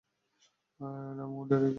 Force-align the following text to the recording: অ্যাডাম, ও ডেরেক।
অ্যাডাম, 0.79 1.31
ও 1.33 1.41
ডেরেক। 1.45 1.69